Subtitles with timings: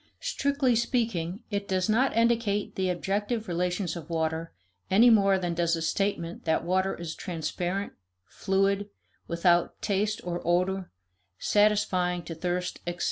[0.19, 4.51] Strictly speaking, it does not indicate the objective relations of water
[4.89, 7.93] any more than does a statement that water is transparent,
[8.25, 8.89] fluid,
[9.27, 10.89] without taste or odor,
[11.37, 12.99] satisfying to thirst, etc.